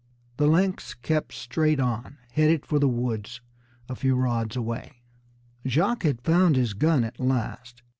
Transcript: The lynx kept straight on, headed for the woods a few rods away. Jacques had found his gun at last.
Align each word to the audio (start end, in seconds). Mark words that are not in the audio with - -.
The 0.37 0.47
lynx 0.47 0.95
kept 0.95 1.31
straight 1.31 1.79
on, 1.79 2.17
headed 2.31 2.65
for 2.65 2.79
the 2.79 2.87
woods 2.89 3.39
a 3.87 3.95
few 3.95 4.15
rods 4.15 4.55
away. 4.55 4.93
Jacques 5.67 6.01
had 6.01 6.23
found 6.23 6.55
his 6.55 6.73
gun 6.73 7.03
at 7.03 7.19
last. 7.19 7.83